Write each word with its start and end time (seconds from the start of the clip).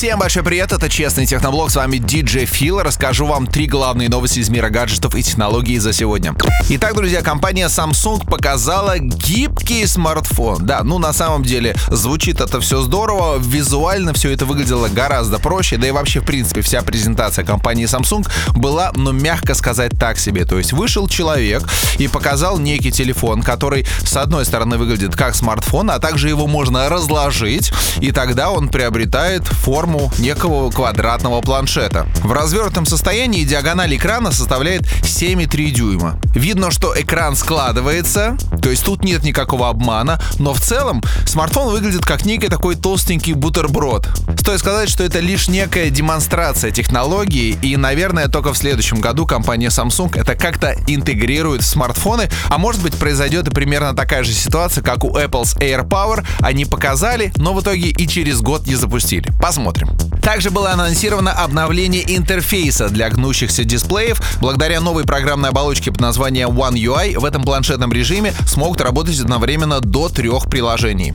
Всем 0.00 0.18
большой 0.18 0.42
привет, 0.42 0.72
это 0.72 0.88
Честный 0.88 1.26
Техноблог, 1.26 1.70
с 1.70 1.76
вами 1.76 1.98
DJ 1.98 2.46
Фил. 2.46 2.80
Расскажу 2.80 3.26
вам 3.26 3.46
три 3.46 3.66
главные 3.66 4.08
новости 4.08 4.38
из 4.38 4.48
мира 4.48 4.70
гаджетов 4.70 5.14
и 5.14 5.22
технологий 5.22 5.78
за 5.78 5.92
сегодня. 5.92 6.34
Итак, 6.70 6.94
друзья, 6.94 7.20
компания 7.20 7.66
Samsung 7.66 8.26
показала 8.26 8.98
гибкий 8.98 9.86
смартфон. 9.86 10.64
Да, 10.64 10.82
ну 10.84 10.98
на 10.98 11.12
самом 11.12 11.42
деле 11.42 11.76
звучит 11.90 12.40
это 12.40 12.62
все 12.62 12.80
здорово, 12.80 13.36
визуально 13.36 14.14
все 14.14 14.30
это 14.30 14.46
выглядело 14.46 14.88
гораздо 14.88 15.38
проще, 15.38 15.76
да 15.76 15.88
и 15.88 15.90
вообще, 15.90 16.20
в 16.20 16.24
принципе, 16.24 16.62
вся 16.62 16.80
презентация 16.80 17.44
компании 17.44 17.84
Samsung 17.84 18.26
была, 18.56 18.92
ну 18.94 19.12
мягко 19.12 19.52
сказать, 19.52 19.92
так 20.00 20.18
себе. 20.18 20.46
То 20.46 20.56
есть 20.56 20.72
вышел 20.72 21.08
человек 21.08 21.62
и 21.98 22.08
показал 22.08 22.58
некий 22.58 22.90
телефон, 22.90 23.42
который 23.42 23.86
с 24.02 24.16
одной 24.16 24.46
стороны 24.46 24.78
выглядит 24.78 25.14
как 25.14 25.34
смартфон, 25.34 25.90
а 25.90 25.98
также 25.98 26.30
его 26.30 26.46
можно 26.46 26.88
разложить, 26.88 27.70
и 28.00 28.12
тогда 28.12 28.50
он 28.50 28.70
приобретает 28.70 29.46
форму 29.46 29.89
форму 29.90 30.12
некого 30.18 30.70
квадратного 30.70 31.40
планшета. 31.40 32.06
В 32.22 32.32
развернутом 32.32 32.86
состоянии 32.86 33.44
диагональ 33.44 33.96
экрана 33.96 34.30
составляет 34.30 34.82
7,3 34.82 35.70
дюйма. 35.70 36.20
Видно, 36.34 36.70
что 36.70 36.94
экран 36.96 37.34
складывается, 37.34 38.36
то 38.62 38.70
есть 38.70 38.84
тут 38.84 39.02
нет 39.02 39.24
никакого 39.24 39.68
обмана, 39.68 40.20
но 40.38 40.54
в 40.54 40.60
целом 40.60 41.02
смартфон 41.26 41.72
выглядит 41.72 42.04
как 42.04 42.24
некий 42.24 42.48
такой 42.48 42.76
толстенький 42.76 43.32
бутерброд. 43.32 44.08
Стоит 44.38 44.60
сказать, 44.60 44.88
что 44.88 45.02
это 45.02 45.18
лишь 45.18 45.48
некая 45.48 45.90
демонстрация 45.90 46.70
технологии, 46.70 47.58
и, 47.62 47.76
наверное, 47.76 48.28
только 48.28 48.52
в 48.52 48.58
следующем 48.58 49.00
году 49.00 49.26
компания 49.26 49.68
Samsung 49.68 50.16
это 50.16 50.36
как-то 50.36 50.76
интегрирует 50.86 51.62
в 51.62 51.66
смартфоны, 51.66 52.30
а 52.48 52.58
может 52.58 52.82
быть 52.82 52.96
произойдет 52.96 53.48
и 53.48 53.50
примерно 53.50 53.94
такая 53.94 54.22
же 54.22 54.32
ситуация, 54.32 54.84
как 54.84 55.04
у 55.04 55.16
Apple's 55.16 55.58
AirPower. 55.58 56.24
Они 56.40 56.64
показали, 56.64 57.32
но 57.36 57.54
в 57.54 57.60
итоге 57.60 57.88
и 57.88 58.06
через 58.06 58.40
год 58.40 58.66
не 58.66 58.76
запустили. 58.76 59.30
Посмотрим 59.40 59.79
посмотрим. 59.80 60.20
Также 60.20 60.50
было 60.50 60.70
анонсировано 60.72 61.32
обновление 61.32 62.16
интерфейса 62.16 62.88
для 62.88 63.08
гнущихся 63.10 63.64
дисплеев. 63.64 64.20
Благодаря 64.40 64.80
новой 64.80 65.04
программной 65.04 65.50
оболочке 65.50 65.90
под 65.90 66.00
названием 66.00 66.50
One 66.50 66.74
UI 66.74 67.18
в 67.18 67.24
этом 67.24 67.42
планшетном 67.42 67.92
режиме 67.92 68.32
смогут 68.46 68.80
работать 68.80 69.18
одновременно 69.18 69.80
до 69.80 70.08
трех 70.08 70.48
приложений. 70.48 71.14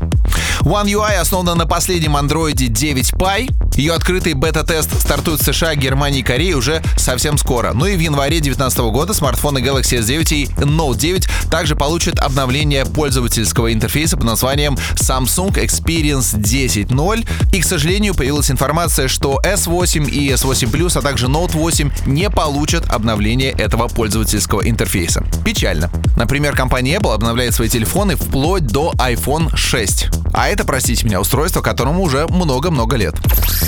One 0.65 0.87
UI 0.87 1.17
основана 1.17 1.53
на 1.53 1.67
последнем 1.67 2.17
Android 2.17 2.53
9 2.55 3.13
Pie. 3.13 3.53
Ее 3.75 3.93
открытый 3.93 4.33
бета-тест 4.33 4.99
стартует 4.99 5.39
в 5.39 5.43
США, 5.43 5.75
Германии 5.75 6.21
и 6.21 6.23
Корее 6.23 6.55
уже 6.55 6.81
совсем 6.97 7.37
скоро. 7.37 7.73
Ну 7.73 7.85
и 7.85 7.95
в 7.95 7.99
январе 7.99 8.39
2019 8.39 8.79
года 8.91 9.13
смартфоны 9.13 9.59
Galaxy 9.59 9.99
S9 9.99 10.33
и 10.33 10.45
Note 10.63 10.97
9 10.97 11.27
также 11.51 11.75
получат 11.75 12.19
обновление 12.19 12.83
пользовательского 12.83 13.71
интерфейса 13.71 14.17
под 14.17 14.25
названием 14.25 14.75
Samsung 14.95 15.53
Experience 15.53 16.35
10.0. 16.35 17.27
И, 17.53 17.61
к 17.61 17.63
сожалению, 17.63 18.15
появилась 18.15 18.49
информация, 18.49 19.07
что 19.07 19.39
S8 19.45 20.09
и 20.09 20.31
S8 20.31 20.71
Plus, 20.71 20.97
а 20.97 21.03
также 21.03 21.27
Note 21.27 21.51
8 21.51 21.91
не 22.07 22.27
получат 22.31 22.89
обновление 22.89 23.51
этого 23.51 23.87
пользовательского 23.87 24.67
интерфейса. 24.67 25.23
Печально. 25.45 25.91
Например, 26.17 26.55
компания 26.55 26.95
Apple 26.97 27.13
обновляет 27.13 27.53
свои 27.53 27.69
телефоны 27.69 28.15
вплоть 28.15 28.65
до 28.65 28.93
iPhone 28.97 29.55
6. 29.55 30.07
А 30.37 30.49
это, 30.49 30.65
простите 30.65 31.05
меня, 31.05 31.21
устройство, 31.21 31.61
которому 31.61 32.03
уже 32.03 32.27
много-много 32.27 32.97
лет. 32.97 33.15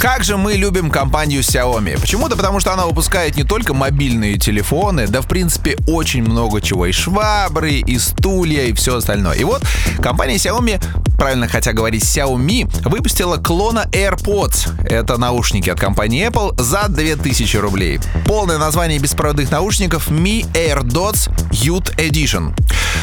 Как 0.01 0.25
же 0.25 0.35
мы 0.35 0.55
любим 0.55 0.91
компанию 0.91 1.39
Xiaomi? 1.39 1.97
Почему-то 1.97 2.35
потому, 2.35 2.59
что 2.59 2.73
она 2.73 2.85
выпускает 2.85 3.37
не 3.37 3.43
только 3.43 3.73
мобильные 3.73 4.37
телефоны, 4.37 5.07
да 5.07 5.21
в 5.21 5.27
принципе 5.27 5.77
очень 5.87 6.23
много 6.23 6.59
чего. 6.59 6.85
И 6.85 6.91
швабры, 6.91 7.75
и 7.75 7.97
стулья, 7.97 8.65
и 8.65 8.73
все 8.73 8.97
остальное. 8.97 9.37
И 9.37 9.45
вот 9.45 9.63
компания 10.03 10.35
Xiaomi, 10.35 10.83
правильно 11.17 11.47
хотя 11.47 11.71
говорить 11.71 12.03
Xiaomi, 12.03 12.69
выпустила 12.89 13.37
клона 13.37 13.87
AirPods. 13.93 14.87
Это 14.89 15.17
наушники 15.17 15.69
от 15.69 15.79
компании 15.79 16.27
Apple 16.27 16.61
за 16.61 16.89
2000 16.89 17.55
рублей. 17.57 18.01
Полное 18.25 18.57
название 18.57 18.99
беспроводных 18.99 19.49
наушников 19.51 20.09
Mi 20.09 20.45
AirDots 20.51 21.31
Youth 21.51 21.95
Edition. 21.95 22.53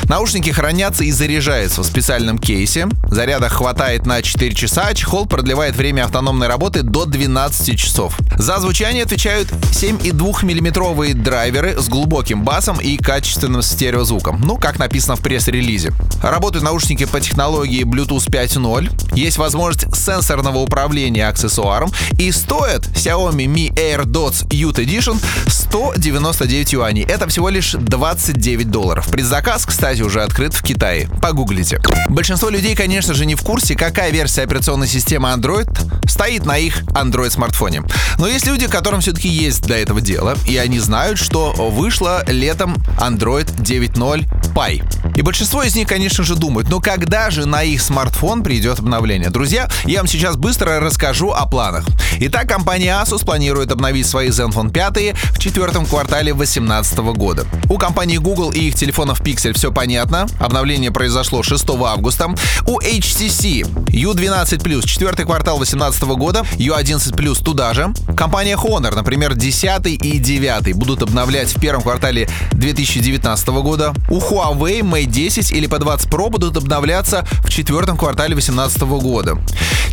Наушники 0.08 0.50
хранятся 0.50 1.04
и 1.04 1.10
заряжаются 1.10 1.82
в 1.82 1.86
специальном 1.86 2.38
кейсе. 2.38 2.88
Заряда 3.10 3.48
хватает 3.48 4.06
на 4.06 4.22
4 4.22 4.54
часа, 4.54 4.86
а 4.88 4.94
чехол 4.94 5.26
продлевает 5.26 5.76
время 5.76 6.04
автономной 6.04 6.46
работы 6.46 6.82
до 6.82 7.06
12 7.06 7.78
часов. 7.78 8.16
За 8.36 8.58
звучание 8.60 9.02
отвечают 9.02 9.48
7,2 9.50 10.44
миллиметровые 10.44 11.14
драйверы 11.14 11.80
с 11.80 11.88
глубоким 11.88 12.44
басом 12.44 12.80
и 12.80 12.96
качественным 12.96 13.62
стереозвуком. 13.62 14.40
Ну, 14.40 14.56
как 14.56 14.78
написано 14.78 15.16
в 15.16 15.20
пресс-релизе. 15.20 15.92
Работают 16.22 16.64
наушники 16.64 17.06
по 17.06 17.20
технологии 17.20 17.84
Bluetooth 17.84 18.28
5.0. 18.28 19.14
Есть 19.14 19.38
возможность 19.38 19.96
сенсорного 19.96 20.58
управления 20.58 21.28
аксессуаром. 21.28 21.90
И 22.18 22.30
стоят 22.30 22.86
Xiaomi 22.88 23.46
Mi 23.46 23.72
Air 23.74 24.04
Dots 24.04 24.46
Youth 24.48 24.76
Edition 24.76 25.18
199 25.46 26.72
юаней. 26.72 27.04
Это 27.04 27.26
всего 27.28 27.48
лишь 27.48 27.72
29 27.72 28.70
долларов. 28.70 29.08
Предзаказ, 29.08 29.64
кстати, 29.64 29.93
уже 30.02 30.22
открыт 30.22 30.54
в 30.54 30.62
Китае. 30.62 31.08
Погуглите. 31.20 31.80
Большинство 32.08 32.48
людей, 32.48 32.74
конечно 32.74 33.14
же, 33.14 33.26
не 33.26 33.34
в 33.34 33.42
курсе, 33.42 33.74
какая 33.74 34.10
версия 34.10 34.42
операционной 34.42 34.88
системы 34.88 35.28
Android 35.28 35.68
стоит 36.08 36.46
на 36.46 36.58
их 36.58 36.82
Android-смартфоне. 36.84 37.82
Но 38.18 38.26
есть 38.26 38.46
люди, 38.46 38.66
которым 38.68 39.00
все-таки 39.00 39.28
есть 39.28 39.62
для 39.62 39.78
этого 39.78 40.00
дело, 40.00 40.36
и 40.46 40.56
они 40.56 40.78
знают, 40.78 41.18
что 41.18 41.52
вышло 41.52 42.22
летом 42.26 42.76
Android 42.98 43.46
9.0 43.56 44.43
Pie. 44.54 44.82
И 45.16 45.22
большинство 45.22 45.62
из 45.62 45.74
них, 45.74 45.88
конечно 45.88 46.24
же, 46.24 46.36
думают, 46.36 46.68
но 46.68 46.80
когда 46.80 47.30
же 47.30 47.46
на 47.46 47.62
их 47.62 47.82
смартфон 47.82 48.42
придет 48.42 48.78
обновление? 48.78 49.30
Друзья, 49.30 49.68
я 49.84 49.98
вам 49.98 50.06
сейчас 50.06 50.36
быстро 50.36 50.80
расскажу 50.80 51.30
о 51.30 51.46
планах. 51.46 51.84
Итак, 52.20 52.48
компания 52.48 52.96
Asus 53.02 53.24
планирует 53.24 53.72
обновить 53.72 54.06
свои 54.06 54.28
Zenfone 54.28 54.70
5 54.70 55.14
в 55.32 55.38
четвертом 55.38 55.86
квартале 55.86 56.32
2018 56.32 56.98
года. 57.16 57.46
У 57.68 57.78
компании 57.78 58.18
Google 58.18 58.50
и 58.50 58.60
их 58.60 58.76
телефонов 58.76 59.20
Pixel 59.20 59.52
все 59.54 59.72
понятно. 59.72 60.26
Обновление 60.38 60.92
произошло 60.92 61.42
6 61.42 61.64
августа. 61.70 62.28
У 62.66 62.80
HTC 62.80 63.62
U12 63.88 64.62
Plus 64.62 64.86
четвертый 64.86 65.24
квартал 65.24 65.56
2018 65.56 66.02
года, 66.16 66.44
U11 66.52 67.14
Plus 67.16 67.42
туда 67.42 67.74
же. 67.74 67.92
Компания 68.16 68.56
Honor, 68.56 68.94
например, 68.94 69.34
10 69.34 69.86
и 69.86 70.18
9 70.18 70.74
будут 70.74 71.02
обновлять 71.02 71.54
в 71.54 71.60
первом 71.60 71.82
квартале 71.82 72.28
2019 72.52 73.48
года. 73.48 73.92
У 74.08 74.18
Huawei 74.18 74.43
Mate 74.52 75.06
10 75.06 75.52
или 75.52 75.66
по 75.66 75.78
20 75.78 76.08
Pro 76.08 76.30
будут 76.30 76.56
обновляться 76.56 77.26
в 77.44 77.50
четвертом 77.50 77.96
квартале 77.96 78.34
2018 78.34 78.82
года. 78.82 79.38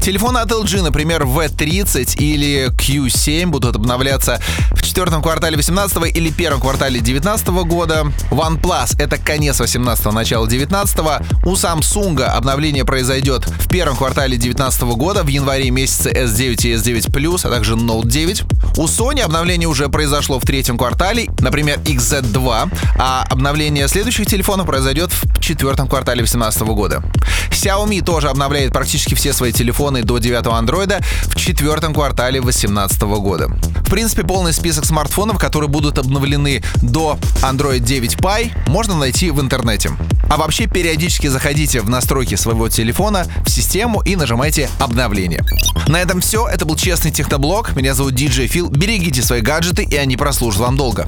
Телефоны 0.02 0.40
от 0.40 0.52
LG, 0.52 0.82
например, 0.82 1.24
V30 1.24 2.18
или 2.18 2.70
Q7 2.70 3.48
будут 3.48 3.76
обновляться 3.76 4.42
в 4.72 4.81
четвертом 4.91 5.22
квартале 5.22 5.56
18 5.56 6.13
или 6.18 6.31
первом 6.31 6.59
квартале 6.59 7.00
19 7.00 7.47
года. 7.63 8.12
OnePlus— 8.29 8.96
это 9.00 9.18
конец 9.18 9.62
18 9.62 10.06
начало 10.12 10.50
19 10.50 11.00
У 11.46 11.53
Samsung 11.53 12.22
обновление 12.24 12.84
произойдет 12.84 13.46
в 13.46 13.69
первом 13.69 13.96
квартале 13.96 14.35
19 14.35 14.81
года, 14.81 15.24
в 15.24 15.28
январе 15.28 15.72
месяце 15.72 16.12
S9 16.12 16.68
и 16.68 16.74
S9 16.74 17.09
Plus, 17.09 17.47
а 17.47 17.50
также 17.50 17.75
Note 17.75 18.07
9. 18.07 18.44
У 18.78 18.85
Sony 18.85 19.22
обновление 19.22 19.69
уже 19.69 19.88
произошло 19.88 20.40
в 20.40 20.44
третьем 20.44 20.78
квартале, 20.78 21.29
например, 21.40 21.79
XZ2, 21.79 22.72
а 23.00 23.23
обновление 23.29 23.88
следующих 23.88 24.28
телефонов 24.28 24.68
произойдет 24.68 25.12
в 25.13 25.40
четвертом 25.40 25.88
квартале 25.88 26.18
2018 26.18 26.63
года. 26.63 27.02
Xiaomi 27.50 28.03
тоже 28.03 28.29
обновляет 28.29 28.73
практически 28.73 29.13
все 29.13 29.34
свои 29.34 29.52
телефоны 29.52 30.03
до 30.03 30.18
9 30.18 30.47
андроида 30.47 31.00
в 31.28 31.35
четвертом 31.35 31.94
квартале 31.94 32.41
2018 32.41 33.02
года. 33.02 33.47
В 33.47 33.90
принципе, 33.90 34.23
полный 34.23 34.53
список 34.53 34.81
смартфонов, 34.86 35.38
которые 35.38 35.69
будут 35.69 35.97
обновлены 35.97 36.64
до 36.81 37.18
Android 37.42 37.80
9 37.80 38.16
Pie, 38.16 38.52
можно 38.68 38.96
найти 38.96 39.31
в 39.31 39.42
интернете. 39.42 39.92
А 40.30 40.38
вообще, 40.38 40.66
периодически 40.68 41.28
заходите 41.28 41.81
в 41.81 41.90
настройки 41.90 42.36
своего 42.36 42.69
телефона, 42.69 43.25
в 43.46 43.50
систему 43.50 44.02
и 44.02 44.16
нажимайте 44.16 44.70
«Обновление». 44.80 45.44
На 45.88 46.02
этом 46.02 46.22
все. 46.22 46.47
Это 46.47 46.66
был 46.66 46.76
Честный 46.76 47.11
Техноблог. 47.11 47.76
Меня 47.76 47.94
зовут 47.94 48.14
DJ 48.14 48.47
Фил. 48.47 48.70
Берегите 48.70 49.22
свои 49.22 49.41
гаджеты, 49.41 49.84
и 49.84 49.96
они 49.96 50.16
прослужат 50.16 50.61
вам 50.61 50.78
долго. 50.78 51.08